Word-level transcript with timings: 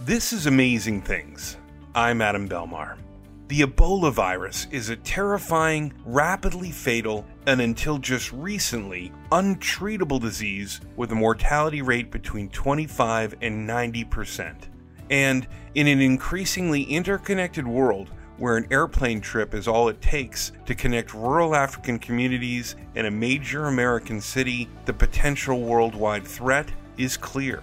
This 0.00 0.32
is 0.32 0.46
Amazing 0.46 1.02
Things. 1.02 1.56
I'm 1.94 2.20
Adam 2.20 2.48
Belmar. 2.48 2.98
The 3.46 3.60
Ebola 3.60 4.12
virus 4.12 4.66
is 4.72 4.88
a 4.88 4.96
terrifying, 4.96 5.92
rapidly 6.04 6.72
fatal, 6.72 7.24
and 7.46 7.60
until 7.60 7.98
just 7.98 8.32
recently, 8.32 9.12
untreatable 9.30 10.20
disease 10.20 10.80
with 10.96 11.12
a 11.12 11.14
mortality 11.14 11.80
rate 11.80 12.10
between 12.10 12.48
25 12.48 13.36
and 13.40 13.68
90 13.68 14.04
percent. 14.06 14.68
And 15.10 15.46
in 15.76 15.86
an 15.86 16.00
increasingly 16.00 16.82
interconnected 16.82 17.66
world 17.66 18.10
where 18.36 18.56
an 18.56 18.66
airplane 18.72 19.20
trip 19.20 19.54
is 19.54 19.68
all 19.68 19.88
it 19.88 20.02
takes 20.02 20.50
to 20.66 20.74
connect 20.74 21.14
rural 21.14 21.54
African 21.54 22.00
communities 22.00 22.74
and 22.96 23.06
a 23.06 23.12
major 23.12 23.66
American 23.66 24.20
city, 24.20 24.68
the 24.86 24.92
potential 24.92 25.60
worldwide 25.60 26.26
threat 26.26 26.68
is 26.98 27.16
clear. 27.16 27.62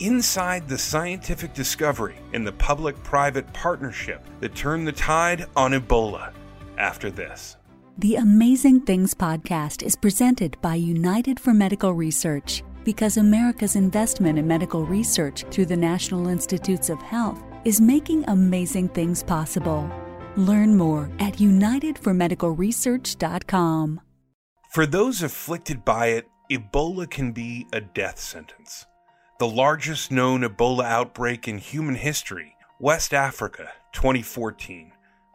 Inside 0.00 0.68
the 0.68 0.76
scientific 0.76 1.54
discovery 1.54 2.16
and 2.32 2.44
the 2.44 2.52
public 2.52 3.00
private 3.04 3.52
partnership 3.52 4.26
that 4.40 4.52
turned 4.54 4.88
the 4.88 4.92
tide 4.92 5.46
on 5.54 5.70
Ebola 5.72 6.32
after 6.76 7.12
this. 7.12 7.56
The 7.98 8.16
Amazing 8.16 8.80
Things 8.80 9.14
podcast 9.14 9.84
is 9.84 9.94
presented 9.94 10.60
by 10.60 10.74
United 10.74 11.38
for 11.38 11.54
Medical 11.54 11.94
Research 11.94 12.64
because 12.82 13.18
America's 13.18 13.76
investment 13.76 14.36
in 14.36 14.48
medical 14.48 14.84
research 14.84 15.44
through 15.52 15.66
the 15.66 15.76
National 15.76 16.26
Institutes 16.26 16.90
of 16.90 17.00
Health 17.00 17.40
is 17.64 17.80
making 17.80 18.24
amazing 18.26 18.88
things 18.88 19.22
possible. 19.22 19.88
Learn 20.36 20.76
more 20.76 21.08
at 21.20 21.34
unitedformedicalresearch.com. 21.34 24.00
For 24.70 24.86
those 24.86 25.22
afflicted 25.22 25.84
by 25.84 26.06
it, 26.08 26.26
Ebola 26.50 27.08
can 27.08 27.30
be 27.30 27.68
a 27.72 27.80
death 27.80 28.18
sentence. 28.18 28.86
The 29.44 29.50
largest 29.50 30.10
known 30.10 30.40
Ebola 30.40 30.86
outbreak 30.86 31.46
in 31.46 31.58
human 31.58 31.96
history, 31.96 32.56
West 32.80 33.12
Africa, 33.12 33.72
2014. 33.92 34.90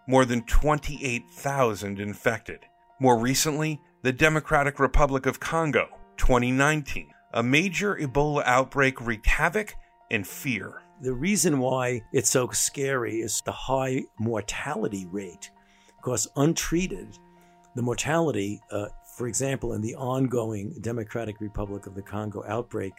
More 0.08 0.26
than 0.26 0.42
28,000 0.46 2.00
infected. 2.00 2.66
More 3.00 3.20
recently, 3.20 3.80
the 4.02 4.12
Democratic 4.12 4.80
Republic 4.80 5.28
of 5.28 5.40
Congo, 5.40 5.90
2019. 6.18 7.12
A 7.36 7.44
major 7.44 7.98
Ebola 7.98 8.42
outbreak 8.48 9.00
wreaked 9.00 9.28
havoc 9.28 9.76
and 10.10 10.26
fear. 10.26 10.82
The 11.02 11.14
reason 11.14 11.60
why 11.60 12.02
it's 12.12 12.32
so 12.32 12.50
scary 12.50 13.22
is 13.22 13.44
the 13.46 13.52
high 13.52 14.06
mortality 14.20 15.06
rate. 15.12 15.52
Because 15.98 16.28
untreated, 16.36 17.20
the 17.76 17.84
mortality, 17.84 18.60
uh, 18.72 18.88
for 19.16 19.28
example, 19.28 19.74
in 19.74 19.82
the 19.82 19.94
ongoing 19.94 20.76
Democratic 20.82 21.40
Republic 21.40 21.86
of 21.86 21.94
the 21.94 22.02
Congo 22.02 22.44
outbreak, 22.48 22.94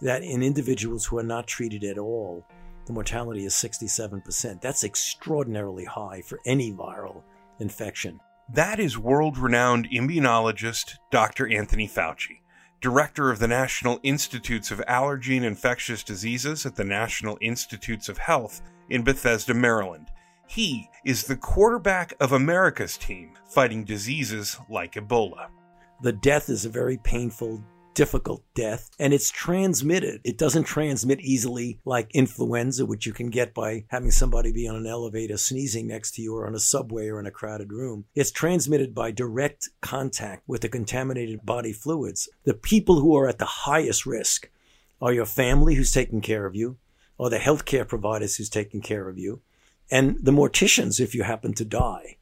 that 0.00 0.22
in 0.22 0.42
individuals 0.42 1.04
who 1.04 1.18
are 1.18 1.24
not 1.24 1.46
treated 1.46 1.84
at 1.84 1.98
all, 1.98 2.46
the 2.86 2.92
mortality 2.92 3.44
is 3.44 3.54
67%. 3.54 4.60
That's 4.60 4.84
extraordinarily 4.84 5.84
high 5.84 6.22
for 6.22 6.40
any 6.46 6.72
viral 6.72 7.22
infection. 7.58 8.20
That 8.52 8.80
is 8.80 8.96
world 8.96 9.36
renowned 9.36 9.88
immunologist 9.90 10.94
Dr. 11.10 11.46
Anthony 11.48 11.86
Fauci 11.86 12.38
director 12.80 13.30
of 13.30 13.38
the 13.38 13.48
National 13.48 13.98
Institutes 14.02 14.70
of 14.70 14.82
Allergy 14.86 15.36
and 15.36 15.44
Infectious 15.44 16.02
Diseases 16.02 16.64
at 16.64 16.76
the 16.76 16.84
National 16.84 17.36
Institutes 17.40 18.08
of 18.08 18.18
Health 18.18 18.62
in 18.88 19.02
Bethesda, 19.02 19.52
Maryland. 19.52 20.08
He 20.46 20.88
is 21.04 21.24
the 21.24 21.36
quarterback 21.36 22.14
of 22.20 22.32
America's 22.32 22.96
team 22.96 23.32
fighting 23.46 23.84
diseases 23.84 24.58
like 24.70 24.94
Ebola. 24.94 25.48
The 26.02 26.12
death 26.12 26.48
is 26.48 26.64
a 26.64 26.70
very 26.70 26.96
painful 26.98 27.62
difficult 27.98 28.44
death 28.54 28.90
and 29.00 29.12
it's 29.12 29.28
transmitted. 29.28 30.20
It 30.22 30.38
doesn't 30.38 30.62
transmit 30.62 31.20
easily 31.20 31.80
like 31.84 32.14
influenza, 32.14 32.86
which 32.86 33.06
you 33.06 33.12
can 33.12 33.28
get 33.28 33.52
by 33.52 33.86
having 33.88 34.12
somebody 34.12 34.52
be 34.52 34.68
on 34.68 34.76
an 34.76 34.86
elevator 34.86 35.36
sneezing 35.36 35.88
next 35.88 36.12
to 36.12 36.22
you 36.22 36.36
or 36.36 36.46
on 36.46 36.54
a 36.54 36.60
subway 36.60 37.08
or 37.08 37.18
in 37.18 37.26
a 37.26 37.32
crowded 37.32 37.72
room. 37.72 38.04
It's 38.14 38.30
transmitted 38.30 38.94
by 38.94 39.10
direct 39.10 39.70
contact 39.80 40.44
with 40.46 40.60
the 40.60 40.68
contaminated 40.68 41.44
body 41.44 41.72
fluids. 41.72 42.28
The 42.44 42.54
people 42.54 43.00
who 43.00 43.16
are 43.16 43.26
at 43.26 43.38
the 43.38 43.66
highest 43.66 44.06
risk 44.06 44.48
are 45.02 45.12
your 45.12 45.26
family 45.26 45.74
who's 45.74 45.90
taking 45.90 46.20
care 46.20 46.46
of 46.46 46.54
you, 46.54 46.76
or 47.18 47.28
the 47.30 47.38
healthcare 47.38 47.88
providers 47.88 48.36
who's 48.36 48.48
taking 48.48 48.80
care 48.80 49.08
of 49.08 49.18
you, 49.18 49.40
and 49.90 50.24
the 50.24 50.30
morticians 50.30 51.00
if 51.00 51.16
you 51.16 51.24
happen 51.24 51.52
to 51.54 51.64
die. 51.64 52.17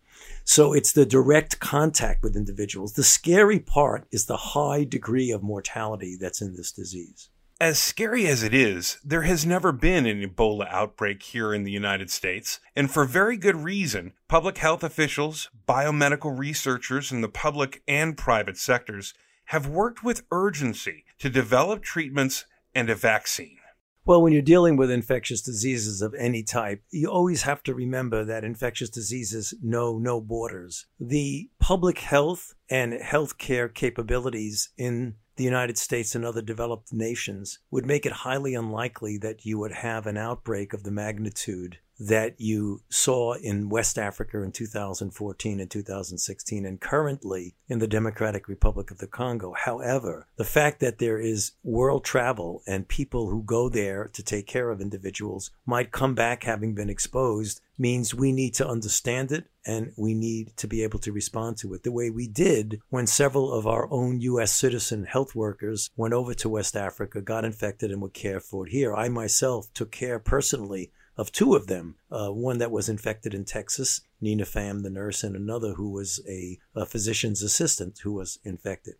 So 0.48 0.72
it's 0.72 0.92
the 0.92 1.04
direct 1.04 1.58
contact 1.58 2.22
with 2.22 2.36
individuals. 2.36 2.92
The 2.92 3.02
scary 3.02 3.58
part 3.58 4.06
is 4.12 4.26
the 4.26 4.36
high 4.36 4.84
degree 4.84 5.32
of 5.32 5.42
mortality 5.42 6.16
that's 6.18 6.40
in 6.40 6.54
this 6.54 6.70
disease. 6.70 7.30
As 7.60 7.80
scary 7.80 8.28
as 8.28 8.44
it 8.44 8.54
is, 8.54 8.98
there 9.04 9.22
has 9.22 9.44
never 9.44 9.72
been 9.72 10.06
an 10.06 10.22
Ebola 10.22 10.68
outbreak 10.70 11.24
here 11.24 11.52
in 11.52 11.64
the 11.64 11.72
United 11.72 12.12
States, 12.12 12.60
and 12.76 12.88
for 12.88 13.04
very 13.04 13.36
good 13.36 13.56
reason. 13.56 14.12
Public 14.28 14.58
health 14.58 14.84
officials, 14.84 15.50
biomedical 15.66 16.38
researchers 16.38 17.10
in 17.10 17.22
the 17.22 17.28
public 17.28 17.82
and 17.88 18.16
private 18.16 18.56
sectors 18.56 19.14
have 19.46 19.66
worked 19.66 20.04
with 20.04 20.26
urgency 20.30 21.04
to 21.18 21.28
develop 21.28 21.82
treatments 21.82 22.44
and 22.72 22.88
a 22.88 22.94
vaccine. 22.94 23.58
Well, 24.06 24.22
when 24.22 24.32
you're 24.32 24.40
dealing 24.40 24.76
with 24.76 24.88
infectious 24.88 25.42
diseases 25.42 26.00
of 26.00 26.14
any 26.14 26.44
type, 26.44 26.80
you 26.92 27.10
always 27.10 27.42
have 27.42 27.64
to 27.64 27.74
remember 27.74 28.24
that 28.24 28.44
infectious 28.44 28.88
diseases 28.88 29.52
know 29.60 29.98
no 29.98 30.20
borders. 30.20 30.86
The 31.00 31.50
public 31.58 31.98
health 31.98 32.54
and 32.70 32.92
healthcare 32.92 33.74
capabilities 33.74 34.68
in 34.78 35.16
the 35.34 35.42
United 35.42 35.76
States 35.76 36.14
and 36.14 36.24
other 36.24 36.40
developed 36.40 36.92
nations 36.92 37.58
would 37.72 37.84
make 37.84 38.06
it 38.06 38.12
highly 38.12 38.54
unlikely 38.54 39.18
that 39.18 39.44
you 39.44 39.58
would 39.58 39.72
have 39.72 40.06
an 40.06 40.16
outbreak 40.16 40.72
of 40.72 40.84
the 40.84 40.92
magnitude 40.92 41.78
that 41.98 42.34
you 42.38 42.82
saw 42.88 43.34
in 43.34 43.68
West 43.68 43.98
Africa 43.98 44.42
in 44.42 44.52
2014 44.52 45.60
and 45.60 45.70
2016 45.70 46.66
and 46.66 46.80
currently 46.80 47.54
in 47.68 47.78
the 47.78 47.88
Democratic 47.88 48.48
Republic 48.48 48.90
of 48.90 48.98
the 48.98 49.06
Congo. 49.06 49.54
However, 49.56 50.26
the 50.36 50.44
fact 50.44 50.80
that 50.80 50.98
there 50.98 51.18
is 51.18 51.52
world 51.62 52.04
travel 52.04 52.62
and 52.66 52.88
people 52.88 53.30
who 53.30 53.42
go 53.42 53.68
there 53.68 54.10
to 54.12 54.22
take 54.22 54.46
care 54.46 54.70
of 54.70 54.80
individuals 54.80 55.50
might 55.64 55.92
come 55.92 56.14
back 56.14 56.44
having 56.44 56.74
been 56.74 56.90
exposed 56.90 57.60
means 57.78 58.14
we 58.14 58.32
need 58.32 58.54
to 58.54 58.66
understand 58.66 59.32
it 59.32 59.46
and 59.66 59.92
we 59.96 60.14
need 60.14 60.56
to 60.56 60.66
be 60.66 60.82
able 60.82 60.98
to 60.98 61.12
respond 61.12 61.56
to 61.58 61.74
it 61.74 61.82
the 61.82 61.92
way 61.92 62.08
we 62.08 62.28
did 62.28 62.80
when 62.88 63.06
several 63.06 63.52
of 63.52 63.66
our 63.66 63.90
own 63.90 64.20
U.S. 64.20 64.52
citizen 64.52 65.04
health 65.04 65.34
workers 65.34 65.90
went 65.96 66.14
over 66.14 66.32
to 66.34 66.48
West 66.48 66.76
Africa, 66.76 67.20
got 67.20 67.44
infected, 67.44 67.90
and 67.90 68.00
were 68.00 68.08
cared 68.08 68.44
for 68.44 68.64
here. 68.66 68.94
I 68.94 69.08
myself 69.08 69.68
took 69.74 69.90
care 69.90 70.18
personally 70.18 70.92
of 71.16 71.32
two 71.32 71.54
of 71.54 71.66
them. 71.66 71.96
Uh, 72.10 72.28
one 72.28 72.58
that 72.58 72.70
was 72.70 72.88
infected 72.88 73.34
in 73.34 73.44
Texas, 73.44 74.02
Nina 74.20 74.44
Pham, 74.44 74.82
the 74.82 74.90
nurse, 74.90 75.24
and 75.24 75.34
another 75.34 75.74
who 75.74 75.90
was 75.90 76.20
a, 76.28 76.58
a 76.74 76.86
physician's 76.86 77.42
assistant 77.42 77.98
who 78.02 78.12
was 78.12 78.38
infected. 78.44 78.94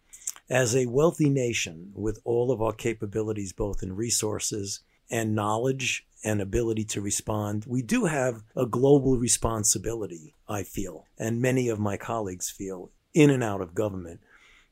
As 0.49 0.75
a 0.75 0.87
wealthy 0.87 1.29
nation 1.29 1.93
with 1.95 2.21
all 2.25 2.51
of 2.51 2.63
our 2.63 2.73
capabilities, 2.73 3.53
both 3.53 3.83
in 3.83 3.97
resources 3.97 4.81
and 5.11 5.35
knowledge 5.35 6.07
and 6.25 6.41
ability 6.41 6.85
to 6.85 7.01
respond, 7.01 7.65
we 7.67 7.83
do 7.83 8.07
have 8.07 8.43
a 8.57 8.67
global 8.67 9.17
responsibility, 9.17 10.35
I 10.49 10.63
feel, 10.63 11.07
and 11.19 11.41
many 11.41 11.69
of 11.69 11.79
my 11.79 11.97
colleagues 11.97 12.51
feel, 12.51 12.91
in 13.15 13.31
and 13.31 13.43
out 13.43 13.61
of 13.61 13.75
government, 13.75 14.21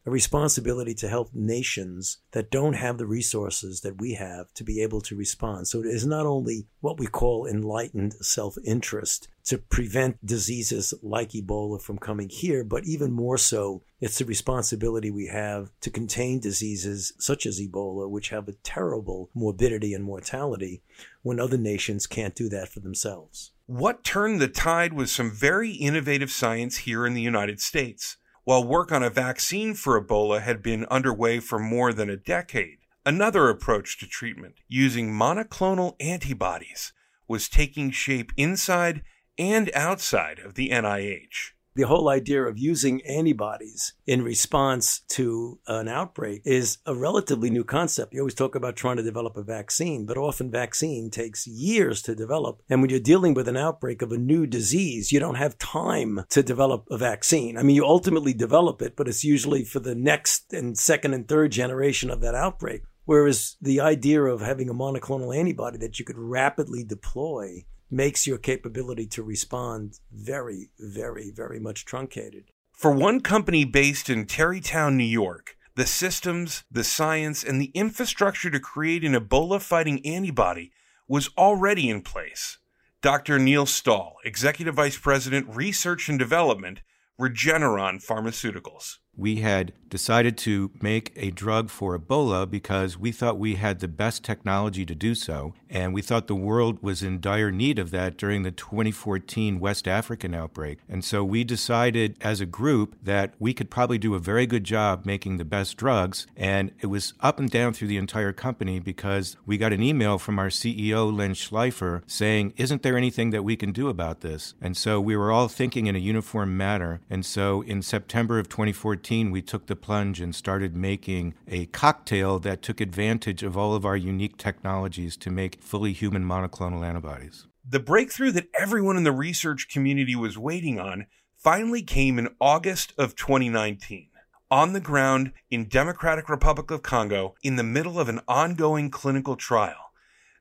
a 0.06 0.10
responsibility 0.10 0.94
to 0.94 1.08
help 1.08 1.30
nations 1.32 2.18
that 2.32 2.50
don't 2.50 2.74
have 2.74 2.98
the 2.98 3.06
resources 3.06 3.80
that 3.80 4.00
we 4.00 4.14
have 4.14 4.52
to 4.52 4.62
be 4.62 4.82
able 4.82 5.00
to 5.00 5.16
respond. 5.16 5.66
So 5.66 5.80
it 5.80 5.86
is 5.86 6.06
not 6.06 6.26
only 6.26 6.66
what 6.80 6.98
we 6.98 7.06
call 7.06 7.46
enlightened 7.46 8.14
self 8.14 8.56
interest 8.64 9.28
to 9.44 9.58
prevent 9.58 10.24
diseases 10.24 10.92
like 11.02 11.30
Ebola 11.30 11.80
from 11.80 11.98
coming 11.98 12.28
here, 12.28 12.64
but 12.64 12.84
even 12.84 13.12
more 13.12 13.38
so, 13.38 13.82
it's 14.00 14.18
the 14.18 14.24
responsibility 14.24 15.10
we 15.10 15.26
have 15.26 15.70
to 15.80 15.90
contain 15.90 16.38
diseases 16.40 17.12
such 17.18 17.46
as 17.46 17.60
Ebola, 17.60 18.08
which 18.08 18.28
have 18.28 18.48
a 18.48 18.52
terrible 18.62 19.30
morbidity 19.34 19.94
and 19.94 20.04
mortality 20.04 20.82
when 21.22 21.40
other 21.40 21.58
nations 21.58 22.06
can't 22.06 22.34
do 22.34 22.48
that 22.50 22.68
for 22.68 22.80
themselves. 22.80 23.52
What 23.66 24.04
turned 24.04 24.40
the 24.42 24.48
tide 24.48 24.92
was 24.92 25.10
some 25.10 25.30
very 25.30 25.70
innovative 25.72 26.30
science 26.30 26.78
here 26.78 27.06
in 27.06 27.14
the 27.14 27.22
United 27.22 27.60
States. 27.60 28.18
While 28.44 28.64
work 28.64 28.92
on 28.92 29.02
a 29.02 29.08
vaccine 29.08 29.72
for 29.72 29.98
Ebola 29.98 30.42
had 30.42 30.62
been 30.62 30.84
underway 30.90 31.40
for 31.40 31.58
more 31.58 31.94
than 31.94 32.10
a 32.10 32.16
decade, 32.16 32.78
another 33.06 33.48
approach 33.48 33.98
to 33.98 34.06
treatment, 34.06 34.56
using 34.68 35.10
monoclonal 35.10 35.96
antibodies, 35.98 36.92
was 37.26 37.48
taking 37.48 37.90
shape 37.90 38.32
inside 38.36 39.02
and 39.38 39.70
outside 39.74 40.38
of 40.38 40.54
the 40.54 40.68
NIH 40.68 41.53
the 41.74 41.82
whole 41.82 42.08
idea 42.08 42.42
of 42.42 42.58
using 42.58 43.02
antibodies 43.02 43.94
in 44.06 44.22
response 44.22 45.00
to 45.08 45.58
an 45.66 45.88
outbreak 45.88 46.42
is 46.44 46.78
a 46.86 46.94
relatively 46.94 47.50
new 47.50 47.64
concept. 47.64 48.14
You 48.14 48.20
always 48.20 48.34
talk 48.34 48.54
about 48.54 48.76
trying 48.76 48.96
to 48.96 49.02
develop 49.02 49.36
a 49.36 49.42
vaccine, 49.42 50.06
but 50.06 50.16
often 50.16 50.50
vaccine 50.50 51.10
takes 51.10 51.46
years 51.46 52.00
to 52.02 52.14
develop. 52.14 52.62
And 52.70 52.80
when 52.80 52.90
you're 52.90 53.00
dealing 53.00 53.34
with 53.34 53.48
an 53.48 53.56
outbreak 53.56 54.02
of 54.02 54.12
a 54.12 54.18
new 54.18 54.46
disease, 54.46 55.10
you 55.10 55.18
don't 55.18 55.34
have 55.34 55.58
time 55.58 56.24
to 56.30 56.42
develop 56.42 56.86
a 56.90 56.96
vaccine. 56.96 57.58
I 57.58 57.62
mean, 57.62 57.76
you 57.76 57.84
ultimately 57.84 58.34
develop 58.34 58.80
it, 58.80 58.94
but 58.94 59.08
it's 59.08 59.24
usually 59.24 59.64
for 59.64 59.80
the 59.80 59.96
next 59.96 60.52
and 60.52 60.78
second 60.78 61.14
and 61.14 61.26
third 61.26 61.50
generation 61.50 62.10
of 62.10 62.20
that 62.20 62.36
outbreak. 62.36 62.82
Whereas 63.04 63.56
the 63.60 63.80
idea 63.80 64.22
of 64.22 64.40
having 64.40 64.70
a 64.70 64.74
monoclonal 64.74 65.36
antibody 65.36 65.78
that 65.78 65.98
you 65.98 66.04
could 66.04 66.18
rapidly 66.18 66.84
deploy 66.84 67.64
makes 67.90 68.26
your 68.26 68.38
capability 68.38 69.06
to 69.06 69.22
respond 69.22 69.98
very, 70.12 70.70
very, 70.78 71.30
very 71.30 71.60
much 71.60 71.84
truncated. 71.84 72.50
For 72.72 72.90
one 72.90 73.20
company 73.20 73.64
based 73.64 74.10
in 74.10 74.26
Tarrytown, 74.26 74.96
New 74.96 75.04
York, 75.04 75.56
the 75.76 75.86
systems, 75.86 76.64
the 76.70 76.84
science, 76.84 77.44
and 77.44 77.60
the 77.60 77.70
infrastructure 77.74 78.50
to 78.50 78.60
create 78.60 79.04
an 79.04 79.14
Ebola 79.14 79.60
fighting 79.60 80.04
antibody 80.04 80.72
was 81.08 81.30
already 81.36 81.88
in 81.88 82.02
place. 82.02 82.58
Dr. 83.02 83.38
Neil 83.38 83.66
Stahl, 83.66 84.16
Executive 84.24 84.74
Vice 84.74 84.96
President, 84.96 85.46
Research 85.48 86.08
and 86.08 86.18
Development, 86.18 86.80
Regeneron 87.20 88.04
Pharmaceuticals 88.04 88.98
we 89.16 89.36
had 89.36 89.72
decided 89.94 90.36
to 90.36 90.72
make 90.82 91.12
a 91.14 91.30
drug 91.30 91.70
for 91.70 91.96
Ebola 91.96 92.50
because 92.50 92.98
we 92.98 93.12
thought 93.12 93.38
we 93.38 93.54
had 93.54 93.78
the 93.78 93.86
best 93.86 94.24
technology 94.24 94.84
to 94.84 94.92
do 94.92 95.14
so. 95.14 95.54
And 95.70 95.94
we 95.94 96.02
thought 96.02 96.26
the 96.26 96.34
world 96.34 96.82
was 96.82 97.00
in 97.04 97.20
dire 97.20 97.52
need 97.52 97.78
of 97.78 97.92
that 97.92 98.16
during 98.16 98.42
the 98.42 98.50
2014 98.50 99.60
West 99.60 99.86
African 99.86 100.34
outbreak. 100.34 100.80
And 100.88 101.04
so 101.04 101.22
we 101.22 101.44
decided 101.44 102.16
as 102.20 102.40
a 102.40 102.46
group 102.46 102.96
that 103.04 103.34
we 103.38 103.54
could 103.54 103.70
probably 103.70 103.98
do 103.98 104.16
a 104.16 104.18
very 104.18 104.46
good 104.46 104.64
job 104.64 105.06
making 105.06 105.36
the 105.36 105.44
best 105.44 105.76
drugs. 105.76 106.26
And 106.36 106.72
it 106.80 106.86
was 106.86 107.14
up 107.20 107.38
and 107.38 107.48
down 107.48 107.72
through 107.72 107.88
the 107.88 107.96
entire 107.96 108.32
company 108.32 108.80
because 108.80 109.36
we 109.46 109.58
got 109.58 109.72
an 109.72 109.82
email 109.82 110.18
from 110.18 110.40
our 110.40 110.48
CEO, 110.48 111.16
Len 111.16 111.34
Schleifer, 111.34 112.02
saying, 112.08 112.52
Isn't 112.56 112.82
there 112.82 112.96
anything 112.96 113.30
that 113.30 113.44
we 113.44 113.54
can 113.54 113.70
do 113.70 113.88
about 113.88 114.22
this? 114.22 114.54
And 114.60 114.76
so 114.76 115.00
we 115.00 115.16
were 115.16 115.30
all 115.30 115.46
thinking 115.46 115.86
in 115.86 115.94
a 115.94 116.00
uniform 116.00 116.56
manner. 116.56 117.00
And 117.08 117.24
so 117.24 117.62
in 117.62 117.80
September 117.80 118.40
of 118.40 118.48
2014, 118.48 119.03
we 119.10 119.42
took 119.42 119.66
the 119.66 119.76
plunge 119.76 120.18
and 120.18 120.34
started 120.34 120.74
making 120.74 121.34
a 121.46 121.66
cocktail 121.66 122.38
that 122.38 122.62
took 122.62 122.80
advantage 122.80 123.42
of 123.42 123.54
all 123.54 123.74
of 123.74 123.84
our 123.84 123.98
unique 123.98 124.38
technologies 124.38 125.14
to 125.18 125.30
make 125.30 125.62
fully 125.62 125.92
human 125.92 126.24
monoclonal 126.24 126.86
antibodies. 126.86 127.46
The 127.68 127.80
breakthrough 127.80 128.30
that 128.30 128.48
everyone 128.58 128.96
in 128.96 129.04
the 129.04 129.12
research 129.12 129.68
community 129.68 130.16
was 130.16 130.38
waiting 130.38 130.80
on 130.80 131.06
finally 131.36 131.82
came 131.82 132.18
in 132.18 132.34
August 132.40 132.94
of 132.96 133.14
2019 133.14 134.08
on 134.50 134.72
the 134.72 134.80
ground 134.80 135.32
in 135.50 135.68
Democratic 135.68 136.30
Republic 136.30 136.70
of 136.70 136.82
Congo 136.82 137.34
in 137.42 137.56
the 137.56 137.62
middle 137.62 138.00
of 138.00 138.08
an 138.08 138.20
ongoing 138.26 138.90
clinical 138.90 139.36
trial. 139.36 139.92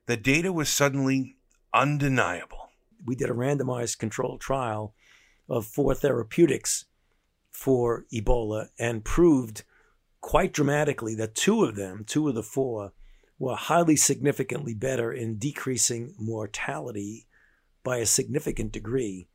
The 0.06 0.16
data 0.16 0.54
was 0.54 0.70
suddenly 0.70 1.36
undeniable. 1.74 2.70
We 3.06 3.16
did 3.16 3.30
a 3.30 3.34
randomized 3.34 3.98
controlled 3.98 4.40
trial 4.40 4.94
of 5.50 5.66
four 5.66 5.94
therapeutics 5.96 6.86
for 7.54 8.06
Ebola 8.12 8.70
and 8.78 9.06
proved 9.06 9.64
quite 10.22 10.54
dramatically 10.54 11.16
that 11.16 11.36
two 11.36 11.64
of 11.64 11.76
them, 11.76 12.04
two 12.06 12.28
of 12.28 12.36
the 12.36 12.44
four, 12.44 12.92
were 13.40 13.56
highly 13.56 13.96
significantly 13.96 14.74
better 14.74 15.12
in 15.12 15.38
decreasing 15.38 16.14
mortality 16.18 17.26
by 17.84 17.98
a 17.98 18.06
significant 18.06 18.72
degree 18.72 19.28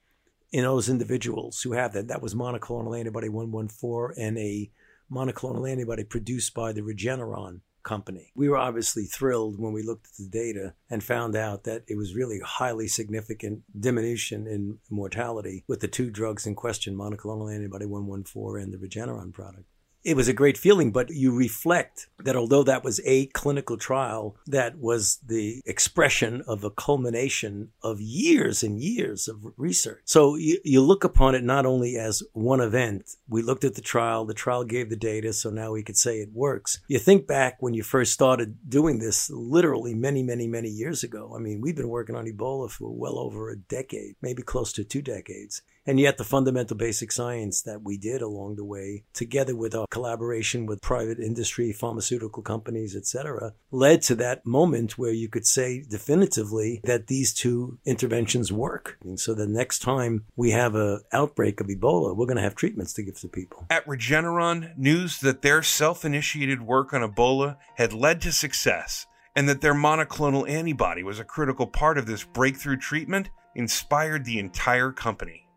in 0.52 0.64
those 0.64 0.88
individuals 0.88 1.62
who 1.62 1.72
have 1.72 1.92
that. 1.92 2.08
That 2.08 2.22
was 2.22 2.34
monoclonal 2.34 2.98
antibody 2.98 3.28
114 3.28 4.22
and 4.22 4.38
a 4.38 4.70
monoclonal 5.10 5.70
antibody 5.70 6.04
produced 6.04 6.54
by 6.54 6.72
the 6.72 6.80
Regeneron 6.80 7.60
company. 7.88 8.30
We 8.34 8.50
were 8.50 8.58
obviously 8.58 9.04
thrilled 9.04 9.58
when 9.58 9.72
we 9.72 9.82
looked 9.82 10.06
at 10.06 10.16
the 10.18 10.28
data 10.28 10.74
and 10.90 11.02
found 11.02 11.34
out 11.34 11.64
that 11.64 11.84
it 11.88 11.96
was 11.96 12.14
really 12.14 12.40
a 12.40 12.44
highly 12.44 12.86
significant 12.86 13.62
diminution 13.78 14.46
in 14.46 14.78
mortality 14.90 15.64
with 15.66 15.80
the 15.80 15.88
two 15.88 16.10
drugs 16.10 16.46
in 16.46 16.54
question, 16.54 16.94
monoclonal 16.94 17.52
antibody 17.52 17.86
114 17.86 18.62
and 18.62 18.72
the 18.72 18.78
Regeneron 18.78 19.32
product 19.32 19.64
it 20.04 20.16
was 20.16 20.28
a 20.28 20.32
great 20.32 20.56
feeling, 20.56 20.92
but 20.92 21.10
you 21.10 21.34
reflect 21.34 22.08
that 22.18 22.36
although 22.36 22.62
that 22.62 22.84
was 22.84 23.00
a 23.04 23.26
clinical 23.26 23.76
trial, 23.76 24.36
that 24.46 24.78
was 24.78 25.18
the 25.26 25.60
expression 25.66 26.42
of 26.46 26.64
a 26.64 26.70
culmination 26.70 27.70
of 27.82 28.00
years 28.00 28.62
and 28.62 28.80
years 28.80 29.28
of 29.28 29.44
research. 29.56 30.00
So 30.04 30.36
you, 30.36 30.58
you 30.64 30.80
look 30.80 31.04
upon 31.04 31.34
it 31.34 31.44
not 31.44 31.66
only 31.66 31.96
as 31.96 32.22
one 32.32 32.60
event. 32.60 33.10
We 33.28 33.42
looked 33.42 33.64
at 33.64 33.74
the 33.74 33.82
trial, 33.82 34.24
the 34.24 34.34
trial 34.34 34.64
gave 34.64 34.88
the 34.88 34.96
data, 34.96 35.32
so 35.32 35.50
now 35.50 35.72
we 35.72 35.82
could 35.82 35.96
say 35.96 36.20
it 36.20 36.30
works. 36.32 36.80
You 36.88 36.98
think 36.98 37.26
back 37.26 37.56
when 37.60 37.74
you 37.74 37.82
first 37.82 38.12
started 38.12 38.56
doing 38.68 38.98
this, 38.98 39.30
literally 39.30 39.94
many, 39.94 40.22
many, 40.22 40.46
many 40.46 40.68
years 40.68 41.02
ago. 41.02 41.34
I 41.36 41.38
mean, 41.38 41.60
we've 41.60 41.76
been 41.76 41.88
working 41.88 42.16
on 42.16 42.26
Ebola 42.26 42.70
for 42.70 42.90
well 42.90 43.18
over 43.18 43.50
a 43.50 43.56
decade, 43.56 44.14
maybe 44.22 44.42
close 44.42 44.72
to 44.74 44.84
two 44.84 45.02
decades. 45.02 45.62
And 45.88 45.98
yet, 45.98 46.18
the 46.18 46.24
fundamental 46.24 46.76
basic 46.76 47.10
science 47.10 47.62
that 47.62 47.82
we 47.82 47.96
did 47.96 48.20
along 48.20 48.56
the 48.56 48.64
way, 48.64 49.04
together 49.14 49.56
with 49.56 49.74
our 49.74 49.86
collaboration 49.90 50.66
with 50.66 50.82
private 50.82 51.18
industry, 51.18 51.72
pharmaceutical 51.72 52.42
companies, 52.42 52.94
etc., 52.94 53.54
led 53.70 54.02
to 54.02 54.14
that 54.16 54.44
moment 54.44 54.98
where 54.98 55.12
you 55.12 55.30
could 55.30 55.46
say 55.46 55.82
definitively 55.88 56.82
that 56.84 57.06
these 57.06 57.32
two 57.32 57.78
interventions 57.86 58.52
work. 58.52 58.98
And 59.02 59.18
so 59.18 59.32
the 59.32 59.46
next 59.46 59.78
time 59.78 60.26
we 60.36 60.50
have 60.50 60.74
an 60.74 61.00
outbreak 61.10 61.58
of 61.58 61.68
Ebola, 61.68 62.14
we're 62.14 62.26
going 62.26 62.36
to 62.36 62.42
have 62.42 62.54
treatments 62.54 62.92
to 62.92 63.02
give 63.02 63.18
to 63.20 63.28
people. 63.28 63.64
At 63.70 63.86
Regeneron, 63.86 64.76
news 64.76 65.20
that 65.20 65.40
their 65.40 65.62
self 65.62 66.04
initiated 66.04 66.60
work 66.60 66.92
on 66.92 67.00
Ebola 67.00 67.56
had 67.76 67.94
led 67.94 68.20
to 68.20 68.32
success 68.32 69.06
and 69.34 69.48
that 69.48 69.62
their 69.62 69.72
monoclonal 69.74 70.46
antibody 70.46 71.02
was 71.02 71.18
a 71.18 71.24
critical 71.24 71.66
part 71.66 71.96
of 71.96 72.04
this 72.04 72.24
breakthrough 72.24 72.76
treatment 72.76 73.30
inspired 73.54 74.26
the 74.26 74.38
entire 74.38 74.92
company. 74.92 75.47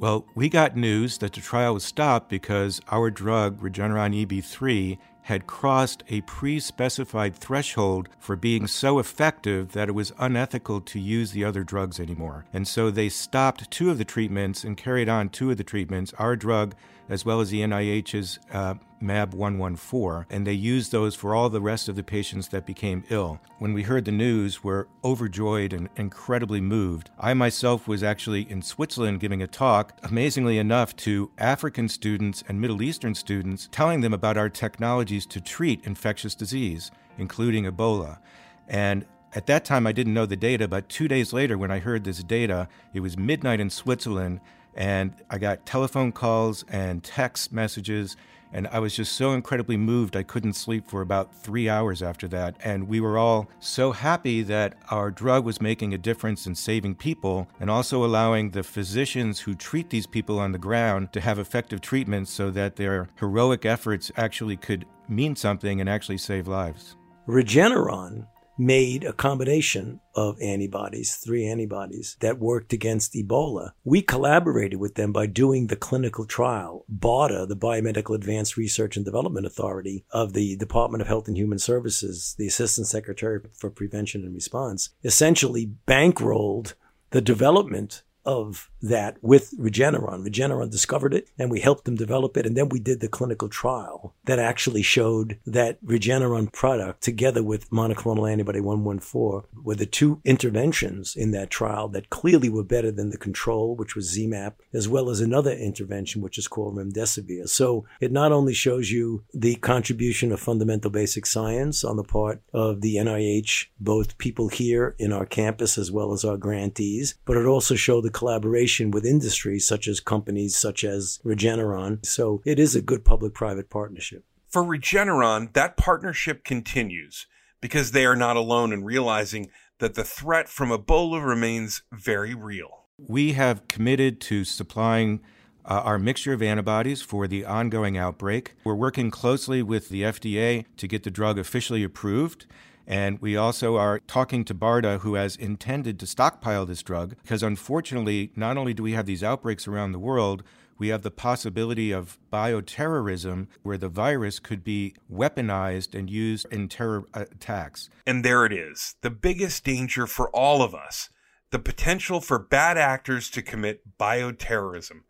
Well, 0.00 0.26
we 0.36 0.48
got 0.48 0.76
news 0.76 1.18
that 1.18 1.32
the 1.32 1.40
trial 1.40 1.74
was 1.74 1.82
stopped 1.82 2.28
because 2.28 2.80
our 2.88 3.10
drug, 3.10 3.60
Regeneron 3.60 4.24
EB3, 4.24 4.96
had 5.22 5.48
crossed 5.48 6.04
a 6.08 6.20
pre 6.20 6.60
specified 6.60 7.34
threshold 7.34 8.08
for 8.16 8.36
being 8.36 8.68
so 8.68 9.00
effective 9.00 9.72
that 9.72 9.88
it 9.88 9.96
was 9.96 10.12
unethical 10.16 10.80
to 10.82 11.00
use 11.00 11.32
the 11.32 11.44
other 11.44 11.64
drugs 11.64 11.98
anymore. 11.98 12.44
And 12.52 12.68
so 12.68 12.92
they 12.92 13.08
stopped 13.08 13.72
two 13.72 13.90
of 13.90 13.98
the 13.98 14.04
treatments 14.04 14.62
and 14.62 14.76
carried 14.76 15.08
on 15.08 15.30
two 15.30 15.50
of 15.50 15.56
the 15.56 15.64
treatments. 15.64 16.14
Our 16.16 16.36
drug 16.36 16.76
as 17.08 17.24
well 17.24 17.40
as 17.40 17.50
the 17.50 17.60
NIH's 17.60 18.38
uh, 18.52 18.74
MAB 19.00 19.32
114, 19.32 20.26
and 20.30 20.46
they 20.46 20.52
used 20.52 20.92
those 20.92 21.14
for 21.14 21.34
all 21.34 21.48
the 21.48 21.60
rest 21.60 21.88
of 21.88 21.96
the 21.96 22.02
patients 22.02 22.48
that 22.48 22.66
became 22.66 23.04
ill. 23.10 23.40
When 23.58 23.72
we 23.72 23.84
heard 23.84 24.04
the 24.04 24.12
news, 24.12 24.64
we're 24.64 24.86
overjoyed 25.04 25.72
and 25.72 25.88
incredibly 25.96 26.60
moved. 26.60 27.10
I 27.18 27.34
myself 27.34 27.86
was 27.86 28.02
actually 28.02 28.50
in 28.50 28.62
Switzerland 28.62 29.20
giving 29.20 29.42
a 29.42 29.46
talk, 29.46 29.98
amazingly 30.02 30.58
enough, 30.58 30.96
to 30.96 31.30
African 31.38 31.88
students 31.88 32.42
and 32.48 32.60
Middle 32.60 32.82
Eastern 32.82 33.14
students, 33.14 33.68
telling 33.70 34.00
them 34.00 34.12
about 34.12 34.36
our 34.36 34.48
technologies 34.48 35.26
to 35.26 35.40
treat 35.40 35.84
infectious 35.84 36.34
disease, 36.34 36.90
including 37.16 37.64
Ebola. 37.64 38.18
And 38.66 39.06
at 39.34 39.46
that 39.46 39.64
time, 39.64 39.86
I 39.86 39.92
didn't 39.92 40.14
know 40.14 40.26
the 40.26 40.36
data, 40.36 40.66
but 40.66 40.88
two 40.88 41.06
days 41.06 41.32
later, 41.32 41.58
when 41.58 41.70
I 41.70 41.78
heard 41.78 42.04
this 42.04 42.22
data, 42.22 42.68
it 42.94 43.00
was 43.00 43.16
midnight 43.16 43.60
in 43.60 43.70
Switzerland, 43.70 44.40
and 44.78 45.12
I 45.28 45.38
got 45.38 45.66
telephone 45.66 46.12
calls 46.12 46.64
and 46.68 47.02
text 47.02 47.52
messages. 47.52 48.16
And 48.50 48.66
I 48.68 48.78
was 48.78 48.96
just 48.96 49.12
so 49.12 49.32
incredibly 49.32 49.76
moved, 49.76 50.16
I 50.16 50.22
couldn't 50.22 50.54
sleep 50.54 50.86
for 50.88 51.02
about 51.02 51.34
three 51.34 51.68
hours 51.68 52.00
after 52.00 52.26
that. 52.28 52.56
And 52.64 52.88
we 52.88 52.98
were 52.98 53.18
all 53.18 53.50
so 53.58 53.92
happy 53.92 54.40
that 54.42 54.78
our 54.90 55.10
drug 55.10 55.44
was 55.44 55.60
making 55.60 55.92
a 55.92 55.98
difference 55.98 56.46
in 56.46 56.54
saving 56.54 56.94
people 56.94 57.46
and 57.60 57.68
also 57.68 58.04
allowing 58.04 58.50
the 58.50 58.62
physicians 58.62 59.40
who 59.40 59.54
treat 59.54 59.90
these 59.90 60.06
people 60.06 60.38
on 60.38 60.52
the 60.52 60.58
ground 60.58 61.12
to 61.12 61.20
have 61.20 61.38
effective 61.38 61.82
treatments 61.82 62.30
so 62.30 62.50
that 62.52 62.76
their 62.76 63.08
heroic 63.16 63.66
efforts 63.66 64.10
actually 64.16 64.56
could 64.56 64.86
mean 65.08 65.36
something 65.36 65.80
and 65.80 65.90
actually 65.90 66.18
save 66.18 66.48
lives. 66.48 66.96
Regeneron 67.26 68.26
made 68.58 69.04
a 69.04 69.12
combination 69.12 70.00
of 70.14 70.40
antibodies, 70.40 71.14
three 71.14 71.46
antibodies 71.46 72.16
that 72.20 72.38
worked 72.38 72.72
against 72.72 73.14
Ebola. 73.14 73.70
We 73.84 74.02
collaborated 74.02 74.80
with 74.80 74.96
them 74.96 75.12
by 75.12 75.26
doing 75.26 75.68
the 75.68 75.76
clinical 75.76 76.24
trial. 76.24 76.84
BARDA, 76.88 77.46
the 77.46 77.56
Biomedical 77.56 78.14
Advanced 78.14 78.56
Research 78.56 78.96
and 78.96 79.04
Development 79.04 79.46
Authority 79.46 80.04
of 80.10 80.32
the 80.32 80.56
Department 80.56 81.02
of 81.02 81.08
Health 81.08 81.28
and 81.28 81.36
Human 81.36 81.58
Services, 81.58 82.34
the 82.38 82.48
Assistant 82.48 82.86
Secretary 82.86 83.40
for 83.54 83.70
Prevention 83.70 84.24
and 84.24 84.34
Response, 84.34 84.90
essentially 85.04 85.70
bankrolled 85.86 86.74
the 87.10 87.20
development 87.20 88.02
of 88.28 88.68
that 88.82 89.16
with 89.22 89.54
Regeneron. 89.58 90.28
Regeneron 90.28 90.70
discovered 90.70 91.14
it 91.14 91.30
and 91.38 91.50
we 91.50 91.60
helped 91.60 91.86
them 91.86 91.96
develop 91.96 92.36
it. 92.36 92.44
And 92.44 92.56
then 92.56 92.68
we 92.68 92.78
did 92.78 93.00
the 93.00 93.08
clinical 93.08 93.48
trial 93.48 94.14
that 94.26 94.38
actually 94.38 94.82
showed 94.82 95.38
that 95.46 95.82
Regeneron 95.82 96.52
product 96.52 97.02
together 97.02 97.42
with 97.42 97.70
monoclonal 97.70 98.30
antibody 98.30 98.60
114 98.60 99.48
were 99.64 99.74
the 99.74 99.86
two 99.86 100.20
interventions 100.26 101.16
in 101.16 101.30
that 101.30 101.48
trial 101.48 101.88
that 101.88 102.10
clearly 102.10 102.50
were 102.50 102.62
better 102.62 102.90
than 102.90 103.08
the 103.08 103.16
control, 103.16 103.74
which 103.74 103.96
was 103.96 104.14
ZMapp, 104.14 104.52
as 104.74 104.86
well 104.88 105.08
as 105.08 105.20
another 105.20 105.52
intervention, 105.52 106.20
which 106.20 106.36
is 106.36 106.46
called 106.46 106.76
remdesivir. 106.76 107.48
So 107.48 107.86
it 107.98 108.12
not 108.12 108.30
only 108.30 108.52
shows 108.52 108.90
you 108.90 109.24
the 109.32 109.54
contribution 109.56 110.32
of 110.32 110.40
fundamental 110.40 110.90
basic 110.90 111.24
science 111.24 111.82
on 111.82 111.96
the 111.96 112.04
part 112.04 112.42
of 112.52 112.82
the 112.82 112.96
NIH, 112.96 113.68
both 113.80 114.18
people 114.18 114.48
here 114.48 114.94
in 114.98 115.14
our 115.14 115.24
campus 115.24 115.78
as 115.78 115.90
well 115.90 116.12
as 116.12 116.26
our 116.26 116.36
grantees, 116.36 117.14
but 117.24 117.38
it 117.38 117.46
also 117.46 117.74
showed 117.74 118.04
the 118.04 118.17
collaboration 118.18 118.90
with 118.90 119.06
industries 119.06 119.64
such 119.64 119.86
as 119.86 120.00
companies 120.00 120.56
such 120.56 120.82
as 120.82 121.20
Regeneron. 121.24 122.04
So 122.04 122.42
it 122.44 122.58
is 122.58 122.74
a 122.74 122.82
good 122.82 123.04
public 123.04 123.32
private 123.32 123.70
partnership. 123.70 124.24
For 124.48 124.64
Regeneron, 124.64 125.52
that 125.52 125.76
partnership 125.76 126.42
continues 126.42 127.28
because 127.60 127.92
they 127.92 128.04
are 128.04 128.16
not 128.16 128.36
alone 128.36 128.72
in 128.72 128.82
realizing 128.82 129.50
that 129.78 129.94
the 129.94 130.02
threat 130.02 130.48
from 130.48 130.70
Ebola 130.70 131.24
remains 131.24 131.82
very 131.92 132.34
real. 132.34 132.86
We 132.98 133.34
have 133.34 133.68
committed 133.68 134.20
to 134.22 134.44
supplying 134.44 135.20
uh, 135.64 135.82
our 135.84 135.98
mixture 135.98 136.32
of 136.32 136.42
antibodies 136.42 137.00
for 137.02 137.28
the 137.28 137.44
ongoing 137.44 137.96
outbreak. 137.96 138.54
We're 138.64 138.74
working 138.74 139.12
closely 139.12 139.62
with 139.62 139.90
the 139.90 140.02
FDA 140.02 140.64
to 140.76 140.88
get 140.88 141.04
the 141.04 141.10
drug 141.12 141.38
officially 141.38 141.84
approved. 141.84 142.46
And 142.88 143.20
we 143.20 143.36
also 143.36 143.76
are 143.76 143.98
talking 143.98 144.46
to 144.46 144.54
BARDA, 144.54 145.00
who 145.00 145.14
has 145.14 145.36
intended 145.36 146.00
to 146.00 146.06
stockpile 146.06 146.64
this 146.64 146.82
drug, 146.82 147.16
because 147.22 147.42
unfortunately, 147.42 148.32
not 148.34 148.56
only 148.56 148.72
do 148.72 148.82
we 148.82 148.92
have 148.92 149.04
these 149.04 149.22
outbreaks 149.22 149.68
around 149.68 149.92
the 149.92 149.98
world, 149.98 150.42
we 150.78 150.88
have 150.88 151.02
the 151.02 151.10
possibility 151.10 151.92
of 151.92 152.18
bioterrorism 152.32 153.48
where 153.62 153.76
the 153.76 153.90
virus 153.90 154.38
could 154.38 154.64
be 154.64 154.94
weaponized 155.12 155.94
and 155.94 156.08
used 156.08 156.46
in 156.50 156.66
terror 156.68 157.04
attacks. 157.12 157.90
And 158.06 158.24
there 158.24 158.46
it 158.46 158.54
is 158.54 158.94
the 159.02 159.10
biggest 159.10 159.64
danger 159.64 160.06
for 160.06 160.30
all 160.30 160.62
of 160.62 160.74
us 160.74 161.10
the 161.50 161.58
potential 161.58 162.20
for 162.20 162.38
bad 162.38 162.76
actors 162.76 163.30
to 163.30 163.40
commit 163.40 163.98
bioterrorism. 163.98 165.00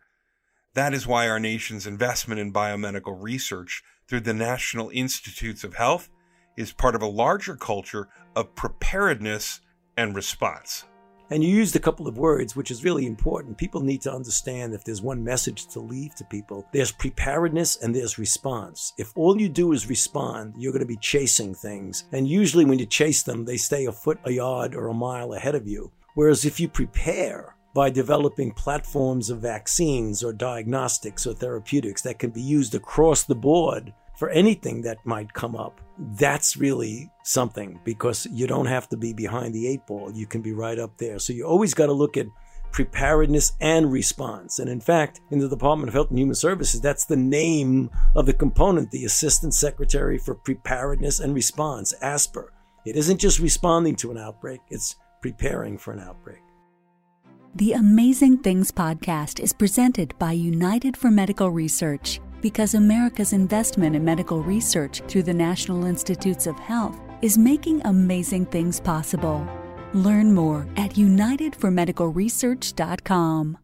That 0.73 0.93
is 0.93 1.05
why 1.05 1.27
our 1.27 1.39
nation's 1.39 1.85
investment 1.85 2.39
in 2.39 2.53
biomedical 2.53 3.21
research 3.21 3.83
through 4.07 4.21
the 4.21 4.33
National 4.33 4.89
Institutes 4.93 5.65
of 5.65 5.75
Health 5.75 6.09
is 6.59 6.73
part 6.73 6.93
of 6.93 7.01
a 7.01 7.07
larger 7.07 7.55
culture 7.55 8.09
of 8.35 8.53
preparedness 8.53 9.61
and 9.95 10.13
response. 10.13 10.83
And 11.31 11.43
you 11.43 11.49
used 11.55 11.75
a 11.75 11.79
couple 11.79 12.07
of 12.07 12.17
words, 12.17 12.55
which 12.55 12.69
is 12.69 12.83
really 12.83 13.05
important. 13.05 13.57
People 13.57 13.81
need 13.81 14.01
to 14.01 14.13
understand 14.13 14.73
if 14.73 14.83
there's 14.83 15.01
one 15.01 15.23
message 15.23 15.67
to 15.67 15.79
leave 15.79 16.15
to 16.15 16.25
people, 16.25 16.67
there's 16.73 16.91
preparedness 16.91 17.77
and 17.77 17.95
there's 17.95 18.17
response. 18.17 18.93
If 18.97 19.15
all 19.15 19.39
you 19.39 19.47
do 19.47 19.71
is 19.71 19.87
respond, 19.87 20.55
you're 20.57 20.73
going 20.73 20.81
to 20.81 20.87
be 20.87 20.97
chasing 20.97 21.53
things. 21.53 22.05
And 22.11 22.27
usually 22.27 22.65
when 22.65 22.79
you 22.79 22.87
chase 22.87 23.23
them, 23.23 23.45
they 23.45 23.57
stay 23.57 23.85
a 23.85 23.91
foot, 23.91 24.19
a 24.25 24.31
yard, 24.31 24.75
or 24.75 24.87
a 24.87 24.93
mile 24.93 25.33
ahead 25.33 25.55
of 25.55 25.67
you. 25.67 25.91
Whereas 26.15 26.45
if 26.45 26.59
you 26.59 26.67
prepare, 26.67 27.55
by 27.75 27.91
developing 27.91 28.51
platforms 28.51 29.29
of 29.29 29.39
vaccines 29.39 30.23
or 30.23 30.33
diagnostics 30.33 31.27
or 31.27 31.33
therapeutics 31.33 32.01
that 32.01 32.17
can 32.17 32.31
be 32.31 32.41
used 32.41 32.73
across 32.73 33.23
the 33.23 33.35
board 33.35 33.93
for 34.19 34.29
anything 34.31 34.81
that 34.81 34.97
might 35.05 35.33
come 35.33 35.55
up. 35.55 35.79
That's 35.97 36.57
really 36.57 37.09
something 37.23 37.79
because 37.85 38.27
you 38.29 38.47
don't 38.47 38.65
have 38.65 38.89
to 38.89 38.97
be 38.97 39.13
behind 39.13 39.55
the 39.55 39.65
eight 39.65 39.87
ball. 39.87 40.11
You 40.13 40.27
can 40.27 40.41
be 40.41 40.51
right 40.51 40.77
up 40.77 40.97
there. 40.97 41.19
So 41.19 41.31
you 41.31 41.45
always 41.45 41.73
got 41.73 41.85
to 41.85 41.93
look 41.93 42.17
at 42.17 42.27
preparedness 42.73 43.53
and 43.61 43.89
response. 43.89 44.59
And 44.59 44.69
in 44.69 44.81
fact, 44.81 45.21
in 45.31 45.39
the 45.39 45.47
Department 45.47 45.87
of 45.87 45.93
Health 45.93 46.09
and 46.09 46.19
Human 46.19 46.35
Services, 46.35 46.81
that's 46.81 47.05
the 47.05 47.15
name 47.15 47.89
of 48.13 48.25
the 48.25 48.33
component, 48.33 48.91
the 48.91 49.05
Assistant 49.05 49.53
Secretary 49.53 50.17
for 50.17 50.35
Preparedness 50.35 51.21
and 51.21 51.33
Response, 51.33 51.93
ASPR. 52.03 52.49
It 52.85 52.97
isn't 52.97 53.19
just 53.19 53.39
responding 53.39 53.95
to 53.97 54.11
an 54.11 54.17
outbreak, 54.17 54.59
it's 54.69 54.97
preparing 55.21 55.77
for 55.77 55.93
an 55.93 56.01
outbreak. 56.01 56.41
The 57.55 57.71
Amazing 57.71 58.39
Things 58.39 58.69
podcast 58.69 59.39
is 59.39 59.53
presented 59.53 60.13
by 60.19 60.33
United 60.33 60.97
for 60.97 61.09
Medical 61.09 61.49
Research 61.49 62.19
because 62.41 62.73
America's 62.73 63.33
investment 63.33 63.95
in 63.95 64.03
medical 64.03 64.41
research 64.43 65.01
through 65.07 65.23
the 65.23 65.33
National 65.33 65.85
Institutes 65.85 66.47
of 66.47 66.59
Health 66.59 66.99
is 67.21 67.37
making 67.37 67.81
amazing 67.85 68.45
things 68.45 68.79
possible. 68.79 69.47
Learn 69.93 70.33
more 70.33 70.67
at 70.77 70.91
unitedformedicalresearch.com. 70.91 73.57